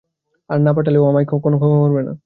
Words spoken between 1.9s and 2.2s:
না।